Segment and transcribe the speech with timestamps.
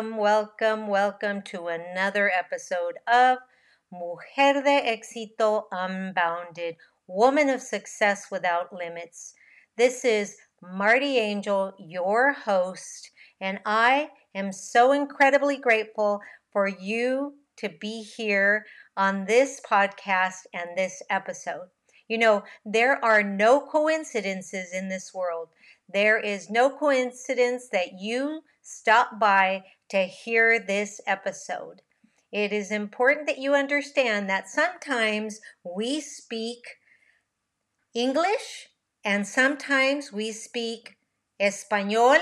[0.00, 3.38] welcome, welcome, welcome to another episode of
[3.92, 6.76] Mujer de Éxito Unbounded,
[7.06, 9.34] Woman of Success Without Limits.
[9.76, 13.10] This is Marty Angel, your host,
[13.40, 16.20] and I am so incredibly grateful
[16.52, 18.66] for you to be here
[18.96, 21.68] on this podcast and this episode.
[22.08, 25.48] You know, there are no coincidences in this world.
[25.92, 31.82] There is no coincidence that you stop by to hear this episode.
[32.32, 36.60] It is important that you understand that sometimes we speak
[37.94, 38.68] English
[39.04, 40.96] and sometimes we speak
[41.40, 42.20] Español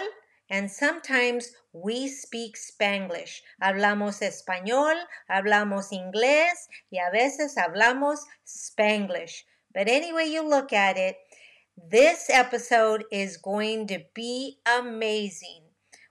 [0.50, 3.40] and sometimes we speak Spanglish.
[3.62, 4.94] Hablamos español,
[5.30, 9.44] hablamos inglés y a veces hablamos Spanglish.
[9.74, 11.16] But anyway you look at it,
[11.90, 15.62] this episode is going to be amazing.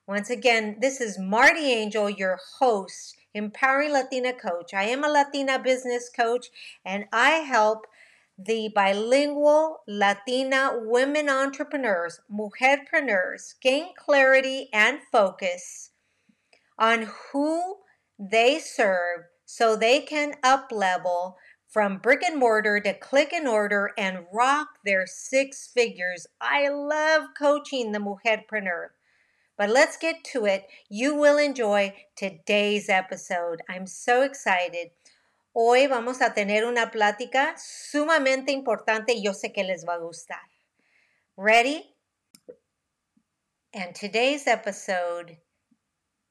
[0.07, 4.73] Once again, this is Marty Angel, your host, Empowering Latina Coach.
[4.73, 6.47] I am a Latina business coach
[6.85, 7.85] and I help
[8.37, 15.91] the bilingual Latina women entrepreneurs, mujerpreneurs, gain clarity and focus
[16.77, 17.77] on who
[18.19, 23.91] they serve so they can up level from brick and mortar to click and order
[23.97, 26.27] and rock their six figures.
[26.39, 28.89] I love coaching the mujerpreneur.
[29.57, 30.67] But let's get to it.
[30.87, 33.61] You will enjoy today's episode.
[33.67, 34.91] I'm so excited.
[35.59, 39.97] Hoy vamos a tener una plática sumamente importante y yo sé que les va a
[39.97, 40.37] gustar.
[41.35, 41.95] Ready?
[43.73, 45.39] And today's episode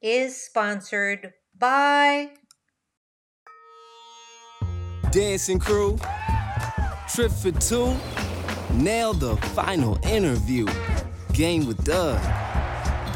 [0.00, 2.30] is sponsored by
[5.10, 5.98] Dancing Crew,
[7.08, 7.96] Trip for Two,
[8.74, 10.66] Nail the Final Interview,
[11.32, 12.20] Game with Doug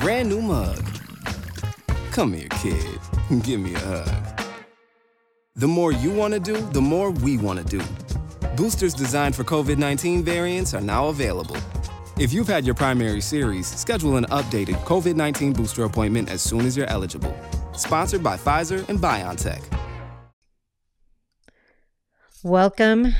[0.00, 0.82] brand new mug.
[2.10, 2.98] Come here, kid.
[3.42, 4.39] Give me a hug.
[5.56, 7.84] The more you want to do, the more we want to do.
[8.56, 11.56] Boosters designed for COVID 19 variants are now available.
[12.18, 16.60] If you've had your primary series, schedule an updated COVID 19 booster appointment as soon
[16.66, 17.36] as you're eligible.
[17.72, 19.60] Sponsored by Pfizer and BioNTech.
[22.44, 23.14] Welcome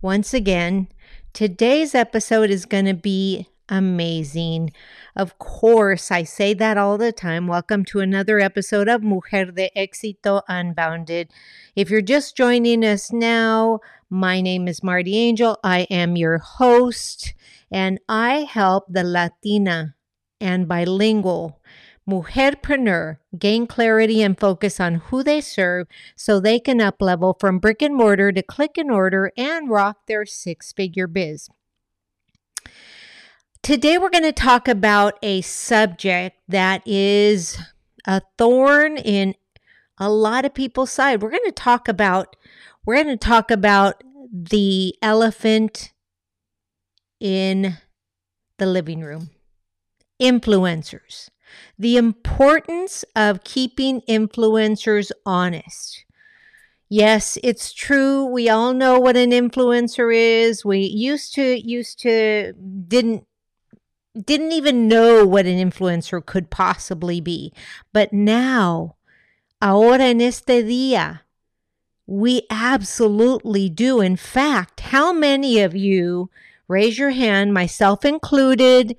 [0.00, 0.88] once again.
[1.34, 4.72] Today's episode is going to be amazing.
[5.14, 7.46] Of course, I say that all the time.
[7.46, 11.30] Welcome to another episode of Mujer de Éxito Unbounded.
[11.74, 15.58] If you're just joining us now, my name is Marty Angel.
[15.64, 17.34] I am your host,
[17.70, 19.94] and I help the Latina
[20.40, 21.60] and bilingual
[22.08, 27.58] mujerpreneur gain clarity and focus on who they serve so they can up level from
[27.58, 31.48] brick and mortar to click and order and rock their six figure biz.
[33.66, 37.58] Today, we're going to talk about a subject that is
[38.06, 39.34] a thorn in
[39.98, 41.20] a lot of people's side.
[41.20, 42.36] We're going to talk about
[42.84, 45.92] we're going to talk about the elephant
[47.18, 47.78] in
[48.58, 49.30] the living room.
[50.22, 51.30] Influencers.
[51.76, 56.04] The importance of keeping influencers honest.
[56.88, 58.26] Yes, it's true.
[58.26, 60.64] We all know what an influencer is.
[60.64, 62.52] We used to used to
[62.86, 63.26] didn't
[64.24, 67.52] didn't even know what an influencer could possibly be.
[67.92, 68.96] But now,
[69.60, 71.20] ahora en este día,
[72.06, 74.00] we absolutely do.
[74.00, 76.30] In fact, how many of you,
[76.68, 78.96] raise your hand, myself included,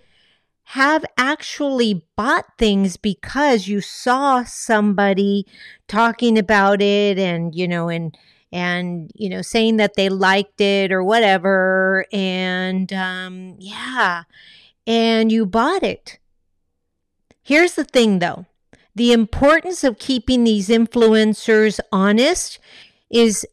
[0.72, 5.45] have actually bought things because you saw somebody
[5.88, 8.17] talking about it and, you know, and,
[8.51, 14.23] and you know saying that they liked it or whatever and um yeah
[14.88, 16.18] and you bought it.
[17.44, 18.46] Here's the thing though
[18.96, 22.57] the importance of keeping these influencers honest
[23.12, 23.45] is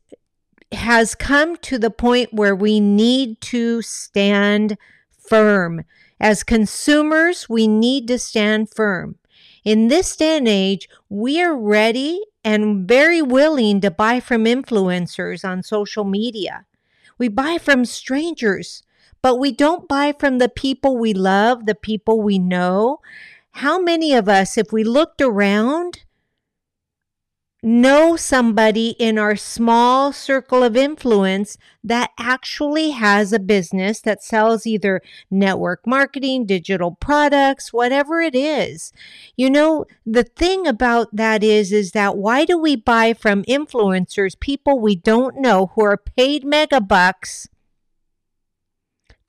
[0.72, 4.78] has come to the point where we need to stand
[5.10, 5.84] firm.
[6.18, 9.16] As consumers, we need to stand firm.
[9.64, 15.46] In this day and age, we are ready and very willing to buy from influencers
[15.46, 16.64] on social media.
[17.18, 18.82] We buy from strangers
[19.24, 22.98] but we don't buy from the people we love, the people we know.
[23.52, 26.04] How many of us, if we looked around,
[27.62, 34.66] know somebody in our small circle of influence that actually has a business that sells
[34.66, 35.00] either
[35.30, 38.92] network marketing, digital products, whatever it is.
[39.38, 44.38] You know, the thing about that is is that why do we buy from influencers,
[44.38, 47.48] people we don't know who are paid mega bucks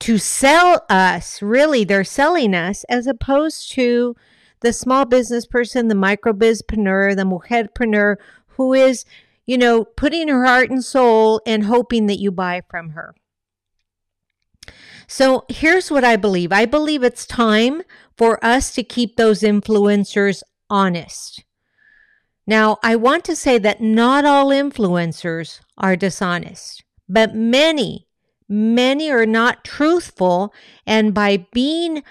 [0.00, 1.40] to sell us?
[1.42, 4.14] Really, they're selling us as opposed to
[4.60, 8.16] the small business person, the micro bizpreneur, the mujerpreneur
[8.48, 9.04] who is,
[9.44, 13.14] you know, putting her heart and soul and hoping that you buy from her.
[15.06, 17.82] So here's what I believe I believe it's time
[18.16, 21.44] for us to keep those influencers honest.
[22.46, 28.05] Now, I want to say that not all influencers are dishonest, but many,
[28.48, 30.52] many are not truthful.
[30.86, 32.02] And by being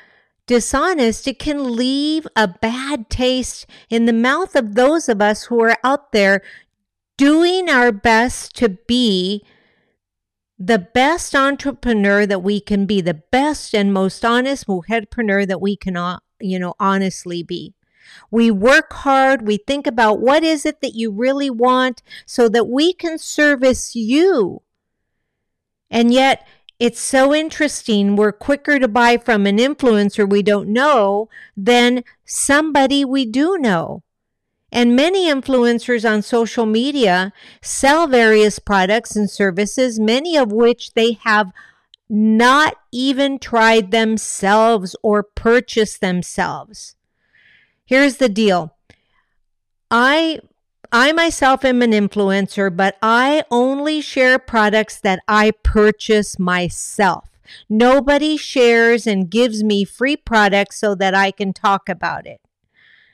[0.48, 5.62] dishonest, it can leave a bad taste in the mouth of those of us who
[5.62, 6.42] are out there
[7.18, 9.44] doing our best to be
[10.58, 15.76] the best entrepreneur that we can be, the best and most honest mujerpreneur that we
[15.76, 17.74] can, uh, you know, honestly be.
[18.32, 19.46] We work hard.
[19.46, 23.96] We think about what is it that you really want so that we can service
[23.96, 24.62] you.
[25.90, 26.46] And yet,
[26.80, 28.16] it's so interesting.
[28.16, 34.04] We're quicker to buy from an influencer we don't know than somebody we do know.
[34.72, 41.14] And many influencers on social media sell various products and services, many of which they
[41.24, 41.52] have
[42.10, 46.96] not even tried themselves or purchased themselves.
[47.86, 48.76] Here's the deal
[49.90, 50.40] I
[50.98, 57.28] I myself am an influencer, but I only share products that I purchase myself.
[57.68, 62.40] Nobody shares and gives me free products so that I can talk about it.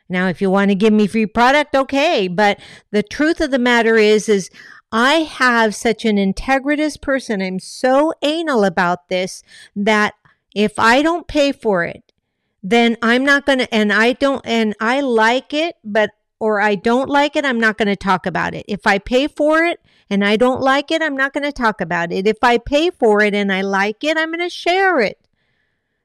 [0.08, 2.28] Now, if you want to give me free product, okay.
[2.28, 2.60] But
[2.92, 4.52] the truth of the matter is, is
[4.92, 7.42] I have such an integritous person.
[7.42, 9.42] I'm so anal about this
[9.76, 10.14] that
[10.54, 12.14] if I don't pay for it,
[12.62, 16.74] then I'm not going to, and I don't, and I like it, but or I
[16.74, 18.66] don't like it, I'm not going to talk about it.
[18.68, 19.80] If I pay for it
[20.10, 22.26] and I don't like it, I'm not going to talk about it.
[22.26, 25.20] If I pay for it and I like it, I'm going to share it.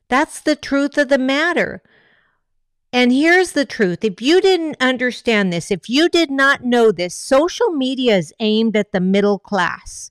[0.08, 1.82] That's the truth of the matter.
[2.92, 7.14] And here's the truth if you didn't understand this, if you did not know this,
[7.14, 10.10] social media is aimed at the middle class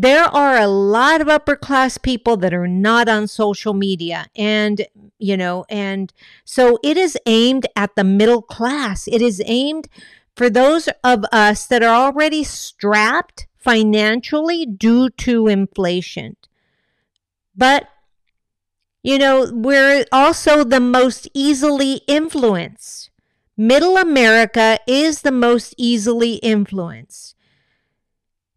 [0.00, 4.86] there are a lot of upper class people that are not on social media and
[5.18, 6.12] you know and
[6.44, 9.06] so it is aimed at the middle class.
[9.08, 9.88] It is aimed
[10.34, 16.36] for those of us that are already strapped financially due to inflation.
[17.54, 17.88] But
[19.02, 23.10] you know we're also the most easily influenced.
[23.56, 27.36] Middle america is the most easily influenced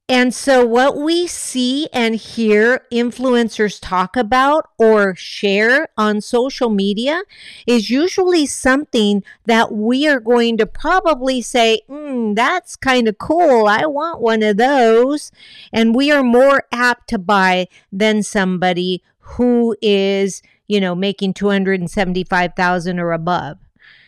[0.08, 7.24] and so, what we see and hear influencers talk about or share on social media
[7.66, 13.66] is usually something that we are going to probably say, mm, That's kind of cool.
[13.68, 15.32] I want one of those.
[15.74, 23.00] And we are more apt to buy than somebody who is, you know, making 275,000
[23.00, 23.58] or above.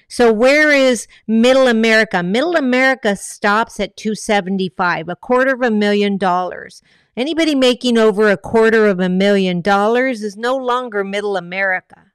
[0.07, 2.23] So where is middle America?
[2.23, 6.81] Middle America stops at 275, a quarter of a million dollars.
[7.15, 12.11] Anybody making over a quarter of a million dollars is no longer middle America.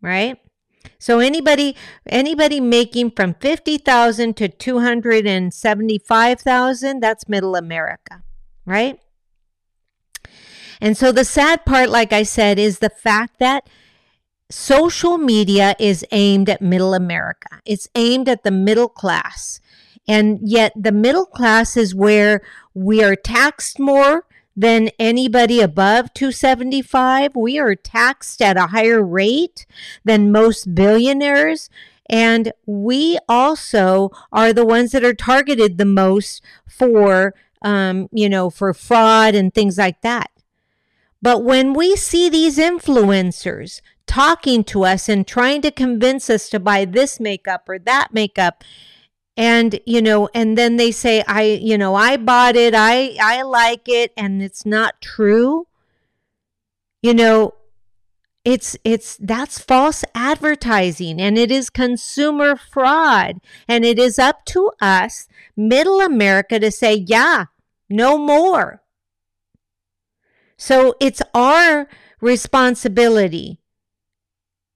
[0.00, 0.38] Right?
[0.98, 1.76] So anybody
[2.06, 8.22] anybody making from 50,000 to 275,000, that's middle America,
[8.64, 8.98] right?
[10.80, 13.68] And so the sad part like I said is the fact that
[14.50, 17.60] social media is aimed at middle America.
[17.64, 19.60] It's aimed at the middle class.
[20.08, 22.42] And yet the middle class is where
[22.74, 24.26] we are taxed more
[24.56, 27.36] than anybody above 275.
[27.36, 29.66] We are taxed at a higher rate
[30.04, 31.70] than most billionaires.
[32.08, 38.50] And we also are the ones that are targeted the most for, um, you know,
[38.50, 40.30] for fraud and things like that.
[41.22, 46.58] But when we see these influencers talking to us and trying to convince us to
[46.58, 48.64] buy this makeup or that makeup.
[49.36, 52.74] And you know and then they say i you know i bought it.
[52.74, 54.12] I i like it.
[54.16, 55.68] And it's not true.
[57.02, 57.54] You know
[58.44, 61.20] it's it's that's false advertising.
[61.20, 63.40] And it is consumer fraud.
[63.68, 67.44] And it is up to us middle america to say yeah
[67.88, 68.82] no more.
[70.56, 71.88] So it's our
[72.20, 73.60] responsibility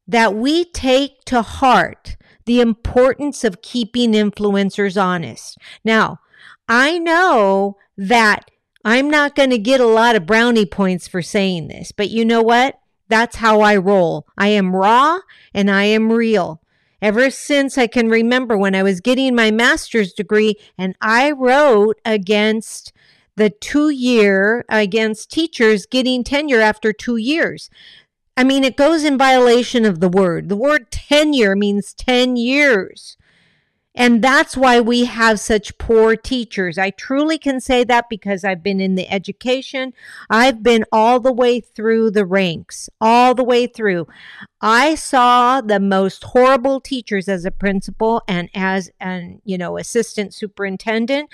[0.06, 5.58] that we take to heart the importance of keeping influencers honest.
[5.84, 6.20] Now,
[6.68, 8.50] I know that
[8.84, 12.24] I'm not going to get a lot of brownie points for saying this, but you
[12.24, 12.78] know what?
[13.08, 14.26] That's how I roll.
[14.36, 15.20] I am raw
[15.54, 16.60] and I am real.
[17.00, 22.00] Ever since I can remember when I was getting my master's degree and I wrote
[22.04, 22.92] against
[23.36, 27.68] the two year, against teachers getting tenure after two years.
[28.36, 30.48] I mean, it goes in violation of the word.
[30.48, 33.16] The word tenure means 10 years.
[33.96, 36.78] And that's why we have such poor teachers.
[36.78, 39.92] I truly can say that because I've been in the education.
[40.28, 44.08] I've been all the way through the ranks, all the way through.
[44.60, 50.34] I saw the most horrible teachers as a principal and as an, you know, assistant
[50.34, 51.30] superintendent.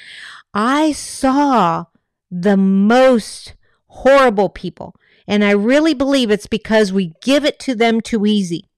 [0.53, 1.87] I saw
[2.31, 3.55] the most
[3.87, 4.95] horrible people.
[5.31, 8.69] And I really believe it's because we give it to them too easy.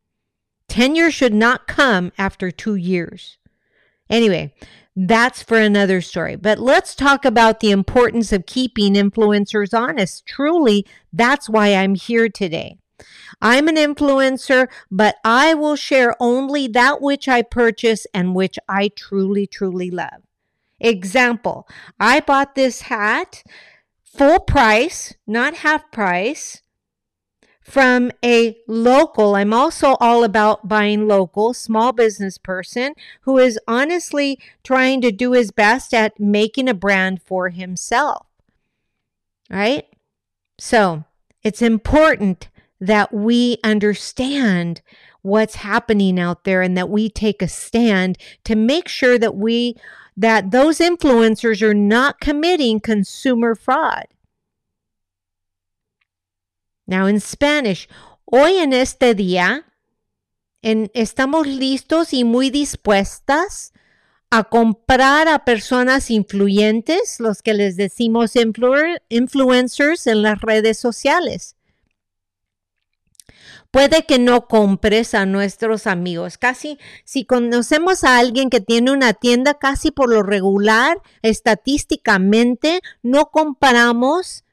[0.68, 3.38] Tenure should not come after two years.
[4.10, 4.52] Anyway,
[4.94, 6.36] that's for another story.
[6.36, 10.26] But let's talk about the importance of keeping influencers honest.
[10.26, 12.76] Truly, that's why I'm here today.
[13.40, 18.90] I'm an influencer, but I will share only that which I purchase and which I
[18.94, 20.20] truly, truly love.
[20.80, 21.66] Example,
[21.98, 23.42] I bought this hat
[24.16, 26.62] full price, not half price,
[27.62, 29.34] from a local.
[29.34, 35.32] I'm also all about buying local, small business person who is honestly trying to do
[35.32, 38.26] his best at making a brand for himself.
[39.48, 39.86] Right?
[40.58, 41.04] So
[41.42, 42.48] it's important
[42.80, 44.82] that we understand
[45.22, 49.76] what's happening out there and that we take a stand to make sure that we
[50.16, 54.06] that those influencers are not committing consumer fraud.
[56.86, 57.88] Now in Spanish,
[58.26, 59.64] hoy en este día
[60.62, 63.72] en, estamos listos y muy dispuestas
[64.30, 71.56] a comprar a personas influyentes, los que les decimos influencers en las redes sociales.
[73.72, 76.36] Puede que no compres a nuestros amigos.
[76.36, 83.30] Casi, si conocemos a alguien que tiene una tienda, casi por lo regular, estadísticamente, no
[83.30, 84.44] compramos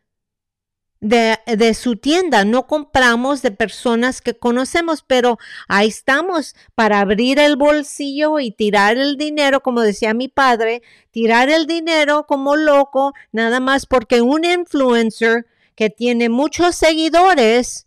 [1.02, 7.40] de, de, su tienda, no compramos de personas que conocemos, pero ahí estamos para abrir
[7.40, 13.14] el bolsillo y tirar el dinero, como decía mi padre, tirar el dinero como loco,
[13.34, 15.46] nada más porque un influencer
[15.76, 17.86] que tiene muchos seguidores,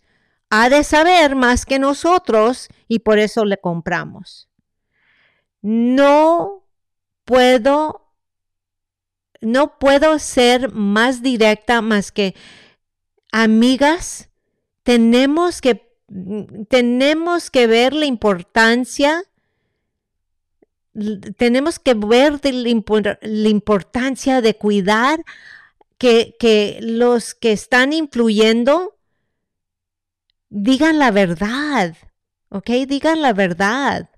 [0.54, 4.50] ha de saber más que nosotros y por eso le compramos.
[5.62, 6.62] No
[7.24, 8.12] puedo,
[9.40, 12.34] no puedo ser más directa más que
[13.32, 14.28] amigas,
[14.82, 15.90] tenemos que,
[16.68, 19.24] tenemos que ver la importancia
[21.38, 25.24] tenemos que ver la, importancia de cuidar
[25.96, 28.98] que, que, los que están influyendo
[30.52, 31.96] digan la verdad,
[32.50, 32.70] ¿ok?
[32.86, 34.10] Digan la verdad.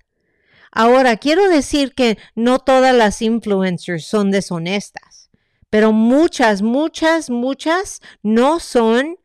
[0.72, 5.30] Ahora, quiero decir que no todas las influencers son deshonestas,
[5.70, 9.16] pero muchas, muchas, muchas no son,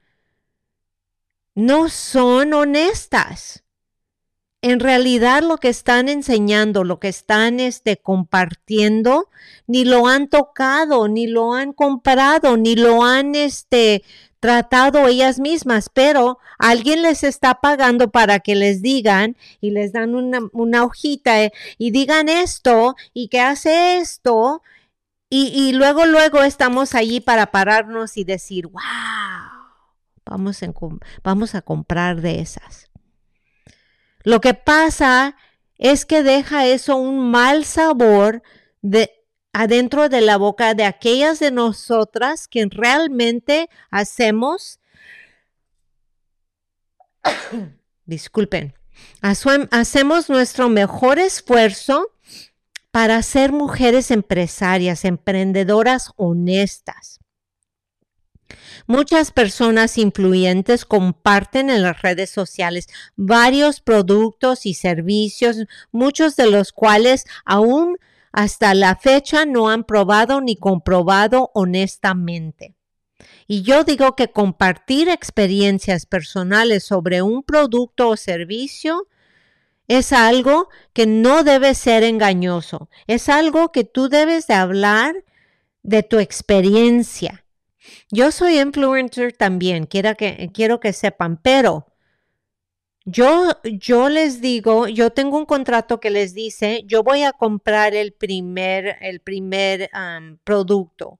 [1.55, 3.63] no son honestas.
[4.61, 9.29] En realidad lo que están enseñando, lo que están este, compartiendo,
[9.65, 14.03] ni lo han tocado, ni lo han comprado, ni lo han este,
[14.39, 20.15] tratado ellas mismas, pero alguien les está pagando para que les digan y les dan
[20.15, 24.61] una, hojita eh, y digan esto y que hace esto
[25.31, 28.81] y, luego, luego estamos allí para pararnos y decir, wow,
[30.25, 30.59] vamos,
[31.23, 32.89] vamos a comprar de esas.
[34.23, 35.35] Lo que pasa
[35.77, 38.41] es que deja eso un mal sabor
[38.81, 39.18] de,
[39.59, 44.79] adentro de la boca de aquellas de nosotras que realmente hacemos,
[48.05, 48.73] disculpen,
[49.19, 52.07] hacemos nuestro mejor esfuerzo
[52.91, 57.19] para ser mujeres empresarias, emprendedoras honestas.
[58.87, 62.87] Muchas personas influyentes comparten en las redes sociales
[63.17, 65.57] varios productos y servicios,
[65.91, 67.97] muchos de los cuales aún
[68.31, 72.75] hasta la fecha no han probado ni comprobado honestamente.
[73.47, 79.07] Y yo digo que compartir experiencias personales sobre un producto o servicio
[79.87, 82.89] es algo que no debe ser engañoso.
[83.07, 85.25] Es algo que tú debes de hablar
[85.81, 87.43] de tu experiencia.
[88.11, 91.87] Yo soy influencer también, quiero que, quiero que sepan, pero
[93.11, 97.95] Yo, yo les digo, yo tengo un contrato que les dice, yo voy a comprar
[97.95, 99.89] el primer, el primer
[100.43, 101.19] producto.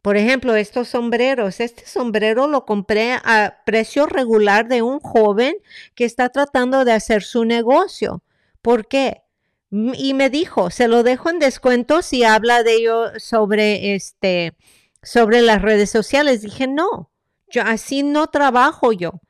[0.00, 1.58] Por ejemplo, estos sombreros.
[1.58, 5.56] Este sombrero lo compré a precio regular de un joven
[5.96, 8.22] que está tratando de hacer su negocio.
[8.60, 9.22] ¿Por qué?
[9.70, 14.54] Y me dijo, se lo dejo en descuento si habla de ello sobre este,
[15.02, 16.42] sobre las redes sociales.
[16.42, 17.10] Dije, no,
[17.48, 19.20] yo así no trabajo yo.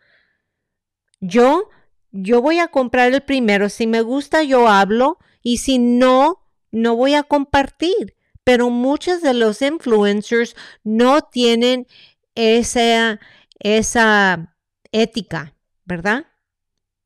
[1.23, 1.71] Yo,
[2.11, 3.69] yo voy a comprar el primero.
[3.69, 5.19] Si me gusta, yo hablo.
[5.41, 8.17] Y si no, no voy a compartir.
[8.45, 11.87] Pero muchos de los influencers no tienen
[12.35, 13.21] esa,
[13.61, 14.57] esa
[14.91, 16.26] ética, ¿verdad?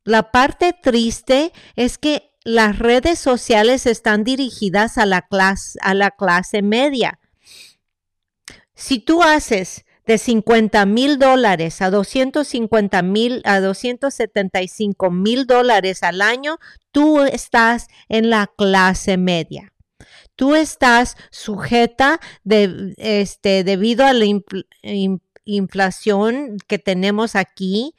[0.03, 6.11] La parte triste es que las redes sociales están dirigidas a la clase, a la
[6.11, 7.21] clase media.
[8.75, 16.23] Si tú haces de 50 mil dólares a 250 mil, a 275 mil dólares al
[16.23, 16.59] año,
[16.93, 19.73] tú estás en la clase media.
[20.37, 24.27] Tú estás sujeta de, este, debido a la
[25.45, 27.95] inflación que tenemos aquí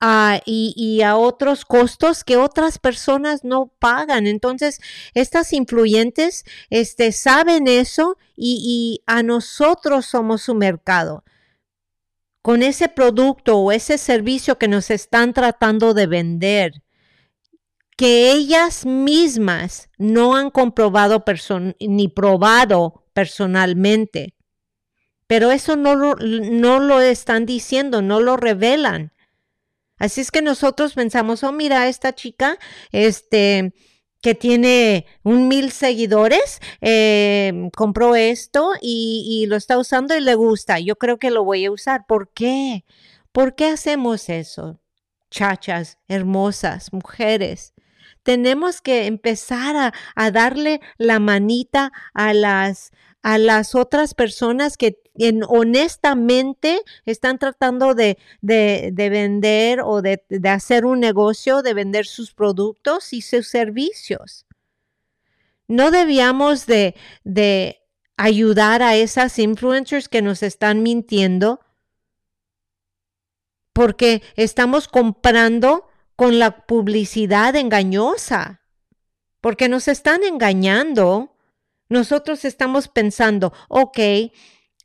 [0.00, 4.26] Ah, y, a otros costos que otras personas no pagan.
[4.26, 4.80] Entonces,
[5.14, 11.24] estas influyentes este, saben eso y, a nosotros somos su mercado.
[12.42, 16.82] Con ese producto o ese servicio que nos están tratando de vender,
[17.96, 21.24] que ellas mismas no han comprobado
[21.80, 24.34] ni probado personalmente.
[25.26, 29.12] Pero eso no no lo están diciendo, no lo revelan.
[29.98, 32.58] Así es que nosotros pensamos, oh, mira, esta chica,
[32.92, 33.72] este,
[34.20, 40.78] que tiene un mil seguidores, eh, compró esto y, lo está usando y le gusta.
[40.80, 42.06] Yo creo que lo voy a usar.
[42.06, 42.84] ¿Por qué?
[43.32, 44.80] ¿Por qué hacemos eso?
[45.30, 47.74] Chachas, hermosas, mujeres.
[48.22, 52.90] Tenemos que empezar a darle la manita a las,
[53.22, 55.00] a las otras personas que
[55.48, 63.22] honestamente están tratando de, vender o de, hacer un negocio, de vender sus productos y
[63.22, 64.46] sus servicios.
[65.66, 66.94] No debíamos de,
[67.24, 67.80] de
[68.16, 71.60] ayudar a esas influencers que nos están mintiendo
[73.72, 78.60] porque estamos comprando con la publicidad engañosa,
[79.40, 81.37] porque nos están engañando.
[81.88, 83.98] Nosotros estamos pensando, ok,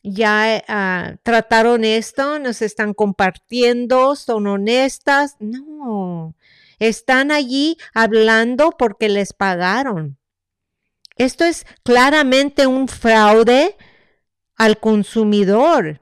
[0.03, 5.37] ya uh, trataron esto, nos están compartiendo, son honestas.
[5.39, 6.35] No,
[6.79, 10.17] están allí hablando porque les pagaron.
[11.15, 13.77] Esto es claramente un fraude
[14.55, 16.01] al consumidor.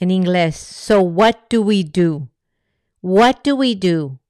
[0.00, 2.28] En inglés, so what do we do?
[3.00, 4.20] What do we do?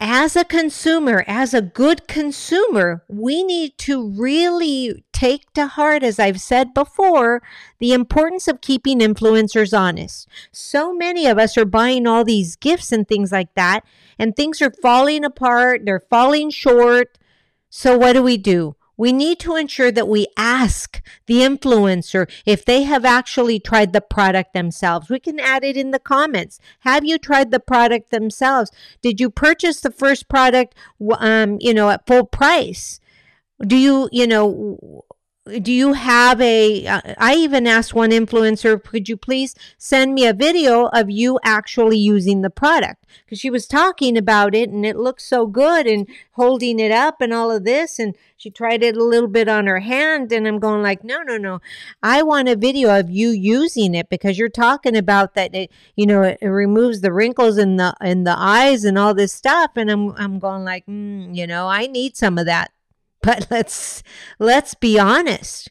[0.00, 6.18] As a consumer, as a good consumer, we need to really take to heart, as
[6.18, 7.42] I've said before,
[7.80, 10.26] the importance of keeping influencers honest.
[10.52, 13.84] So many of us are buying all these gifts and things like that,
[14.18, 17.18] and things are falling apart, they're falling short.
[17.68, 18.76] So, what do we do?
[19.00, 24.00] We need to ensure that we ask the influencer if they have actually tried the
[24.02, 25.08] product themselves.
[25.08, 26.58] We can add it in the comments.
[26.80, 28.70] Have you tried the product themselves?
[29.00, 30.74] Did you purchase the first product,
[31.18, 33.00] um, you know, at full price?
[33.66, 35.06] Do you, you know,
[35.58, 36.86] do you have a?
[36.86, 41.38] Uh, I even asked one influencer could you please send me a video of you
[41.42, 43.04] actually using the product?
[43.24, 47.20] Because she was talking about it and it looked so good and holding it up
[47.20, 47.98] and all of this.
[47.98, 51.22] And she tried it a little bit on her hand and i'm going like no
[51.22, 51.60] no no.
[52.02, 56.06] I want a video of you using it because you're talking about that it you
[56.06, 59.72] know it, it removes the wrinkles in the in the eyes and all this stuff.
[59.76, 62.70] And i'm i'm going like mm, you know i need some of that
[63.22, 64.02] but let's
[64.38, 65.70] let's be honest.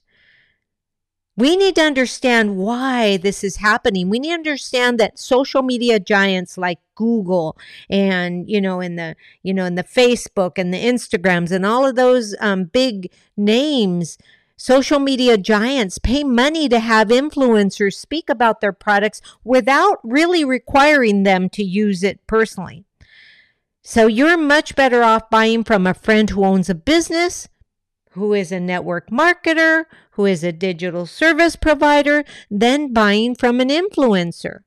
[1.35, 4.09] We need to understand why this is happening.
[4.09, 7.57] We need to understand that social media giants like Google
[7.89, 11.87] and you know in the you know in the Facebook and the Instagrams and all
[11.87, 14.17] of those um, big names
[14.57, 21.23] social media giants pay money to have influencers speak about their products without really requiring
[21.23, 22.83] them to use it personally.
[23.81, 27.47] So you're much better off buying from a friend who owns a business,
[28.11, 33.69] who is a network marketer, who is a digital service provider, than buying from an
[33.69, 34.59] influencer.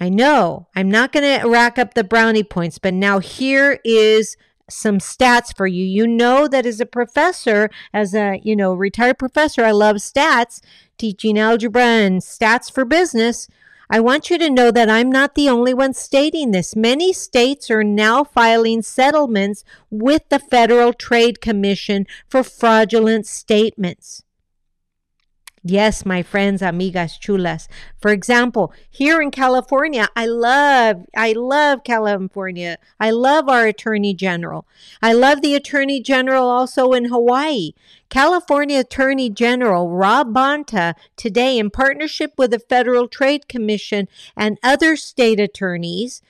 [0.00, 4.36] I know I'm not going to rack up the brownie points, but now here is
[4.68, 5.84] some stats for you.
[5.84, 10.60] You know that as a professor, as a, you know, retired professor, I love stats,
[10.98, 13.46] teaching algebra and stats for business.
[13.94, 16.74] I want you to know that I'm not the only one stating this.
[16.74, 24.24] Many states are now filing settlements with the Federal Trade Commission for fraudulent statements.
[25.64, 27.68] Yes, my friends, amigas chulas.
[28.00, 32.78] For example, here in California, I love, I love California.
[32.98, 34.66] I love our Attorney General.
[35.00, 37.74] I love the Attorney General also in Hawaii.
[38.10, 44.96] California Attorney General Rob Bonta today, in partnership with the Federal Trade Commission and other
[44.96, 46.22] state attorneys,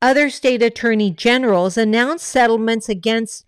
[0.00, 3.44] other state attorney generals announced settlements against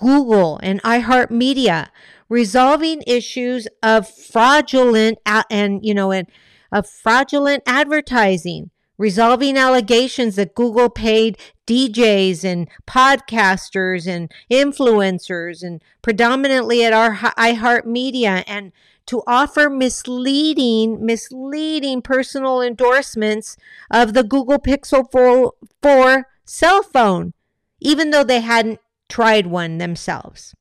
[0.00, 1.88] Google and iHeartMedia
[2.28, 5.18] resolving issues of fraudulent
[5.50, 6.26] and you know and
[6.72, 16.84] of fraudulent advertising resolving allegations that Google paid DJs and podcasters and influencers and predominantly
[16.84, 18.72] at our iHeartMedia and
[19.06, 23.56] to offer misleading misleading personal endorsements
[23.90, 27.32] of the Google Pixel 4, 4 cell phone
[27.80, 28.78] even though they hadn't
[29.10, 30.54] tried one themselves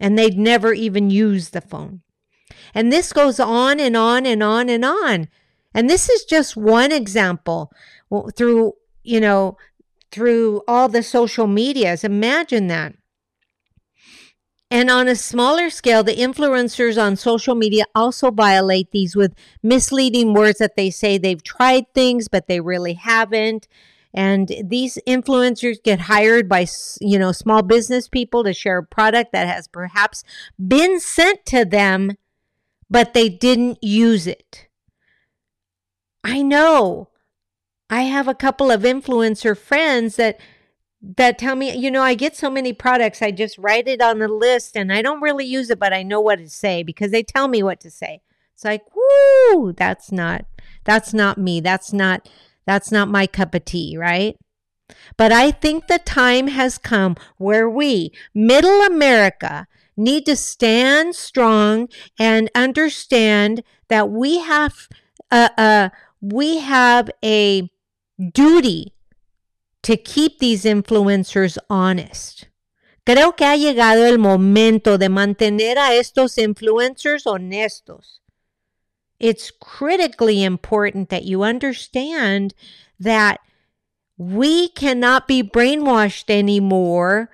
[0.00, 2.00] and they'd never even use the phone.
[2.74, 5.28] And this goes on and on and on and on.
[5.74, 7.72] And this is just one example
[8.36, 9.56] through, you know,
[10.10, 12.04] through all the social medias.
[12.04, 12.94] Imagine that.
[14.70, 20.32] And on a smaller scale, the influencers on social media also violate these with misleading
[20.32, 23.68] words that they say they've tried things, but they really haven't.
[24.14, 26.66] And these influencers get hired by,
[27.00, 30.22] you know, small business people to share a product that has perhaps
[30.58, 32.12] been sent to them,
[32.90, 34.68] but they didn't use it.
[36.22, 37.08] I know.
[37.88, 40.40] I have a couple of influencer friends that
[41.16, 44.20] that tell me, you know, I get so many products, I just write it on
[44.20, 47.10] the list and I don't really use it, but I know what to say because
[47.10, 48.22] they tell me what to say.
[48.54, 50.46] It's like, whoo, that's not
[50.84, 51.60] that's not me.
[51.60, 52.28] That's not
[52.66, 54.36] that's not my cup of tea, right?
[55.16, 61.88] But I think the time has come where we, middle America, need to stand strong
[62.18, 64.88] and understand that we have
[65.30, 67.70] a, a we have a
[68.32, 68.94] duty
[69.82, 72.48] to keep these influencers honest.
[73.04, 78.21] Creo que ha llegado el momento de mantener a estos influencers honestos
[79.22, 82.52] it's critically important that you understand
[82.98, 83.38] that
[84.18, 87.30] we cannot be brainwashed anymore.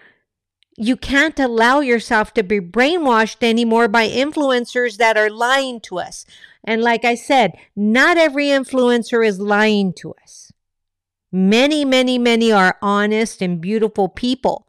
[0.77, 6.27] You can't allow yourself to be brainwashed anymore by influencers that are lying to us.
[6.63, 10.53] And like I said, not every influencer is lying to us.
[11.33, 14.69] Many, many, many are honest and beautiful people.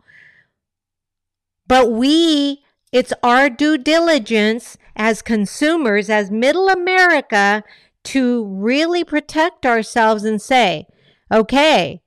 [1.67, 7.63] But we it's our due diligence as consumers, as middle America,
[8.03, 10.85] to really protect ourselves and say,
[11.33, 12.01] okay,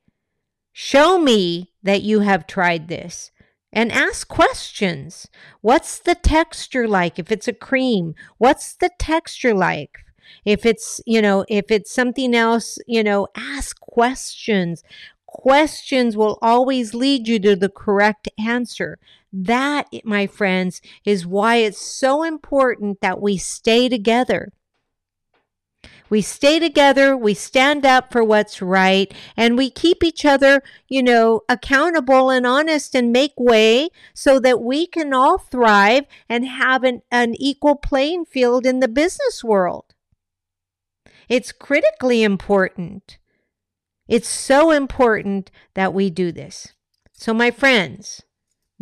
[0.72, 3.30] show me that you have tried this.
[3.72, 5.28] And ask questions.
[5.62, 8.14] What's the texture like if it's a cream?
[8.36, 10.00] What's the texture like?
[10.44, 14.84] If it's, you know, if it's something else, you know, ask questions.
[15.24, 18.98] Questions will always lead you to the correct answer.
[19.32, 24.52] That, my friends, is why it's so important that we stay together.
[26.10, 31.02] We stay together, we stand up for what's right, and we keep each other, you
[31.02, 36.84] know, accountable and honest and make way so that we can all thrive and have
[36.84, 39.94] an, an equal playing field in the business world.
[41.30, 43.16] It's critically important.
[44.06, 46.74] It's so important that we do this.
[47.14, 48.20] So, my friends,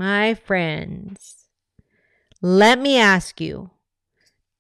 [0.01, 1.47] my friends,
[2.41, 3.71] let me ask you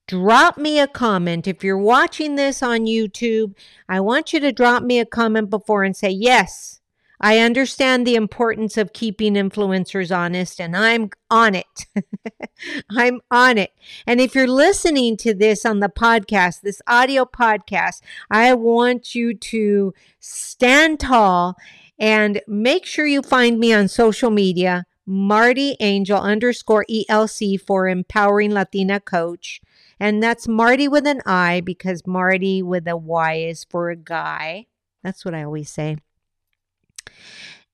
[0.06, 1.46] drop me a comment.
[1.46, 3.54] If you're watching this on YouTube,
[3.88, 6.80] I want you to drop me a comment before and say, Yes,
[7.22, 11.86] I understand the importance of keeping influencers honest, and I'm on it.
[12.90, 13.70] I'm on it.
[14.06, 19.32] And if you're listening to this on the podcast, this audio podcast, I want you
[19.32, 21.56] to stand tall
[21.98, 28.52] and make sure you find me on social media Marty Angel underscore ELC for Empowering
[28.52, 29.60] Latina Coach.
[29.98, 34.66] And that's Marty with an I because Marty with a Y is for a guy.
[35.02, 35.96] That's what I always say.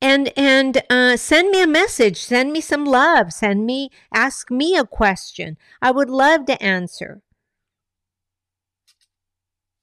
[0.01, 2.23] And and uh, send me a message.
[2.23, 3.35] Send me some love.
[3.35, 5.59] Send me ask me a question.
[5.83, 7.21] I would love to answer.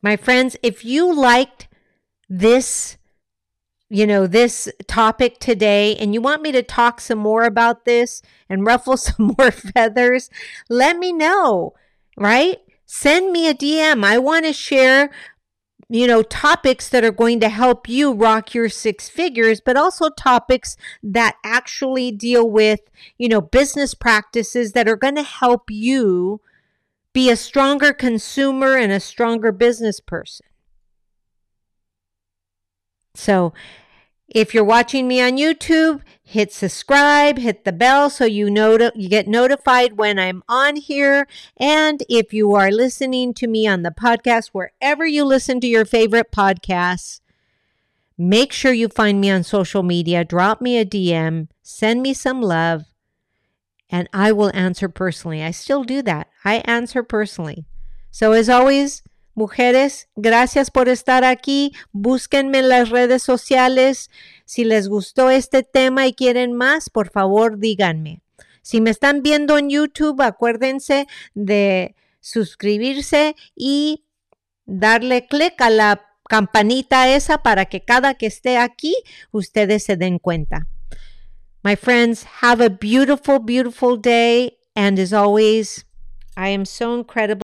[0.02, 1.68] My friends, if you liked
[2.28, 2.98] this
[3.94, 8.24] you know, this topic today and you want me to talk some more about this
[8.50, 10.32] and ruffle some more feathers,
[10.68, 11.74] let me know,
[12.18, 12.58] right?
[12.88, 14.04] Send me a DM.
[14.04, 15.12] I want to share
[15.90, 20.10] you know, topics that are going to help you rock your six figures, but also
[20.10, 22.80] topics that actually deal with,
[23.20, 26.42] you know, business practices that are going to help you
[27.12, 30.48] be a stronger consumer and a stronger business person.
[33.14, 33.54] So,
[34.34, 39.08] if you're watching me on YouTube, hit subscribe, hit the bell so you know you
[39.08, 41.28] get notified when I'm on here.
[41.58, 45.86] And if you are listening to me on the podcast, wherever you listen to your
[45.86, 47.22] favorite podcasts,
[48.18, 52.42] make sure you find me on social media, drop me a DM, send me some
[52.42, 52.86] love,
[53.88, 55.44] and I will answer personally.
[55.44, 56.28] I still do that.
[56.44, 57.66] I answer personally.
[58.10, 59.04] So as always,
[59.36, 61.74] Mujeres, gracias por estar aquí.
[61.92, 64.12] Búsquenme en las redes sociales.
[64.46, 68.22] Si les gustó este tema y quieren más, por favor díganme.
[68.62, 74.06] Si me están viendo en YouTube, acuérdense de suscribirse y
[74.66, 78.96] darle clic a la campanita esa para que cada que esté aquí
[79.32, 80.68] ustedes se den cuenta.
[81.64, 84.58] My friends, have a beautiful, beautiful day.
[84.76, 85.86] And as always,
[86.36, 87.43] I am so incredible.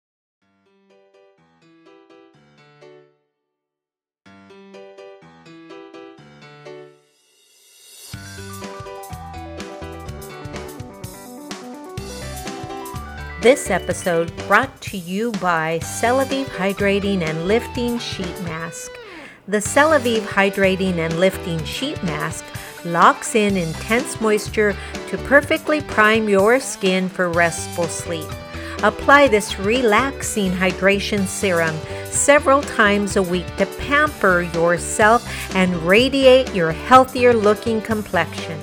[13.46, 18.90] This episode brought to you by Celavive Hydrating and Lifting Sheet Mask.
[19.46, 22.44] The Celavive Hydrating and Lifting Sheet Mask
[22.84, 24.74] locks in intense moisture
[25.10, 28.26] to perfectly prime your skin for restful sleep.
[28.82, 36.72] Apply this relaxing hydration serum several times a week to pamper yourself and radiate your
[36.72, 38.58] healthier looking complexion.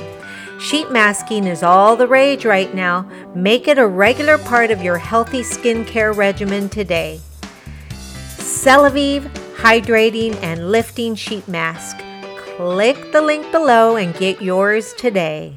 [0.64, 3.06] Sheet masking is all the rage right now.
[3.36, 7.20] Make it a regular part of your healthy skincare regimen today.
[8.38, 11.98] Celavive Hydrating and Lifting Sheet Mask.
[12.38, 15.54] Click the link below and get yours today.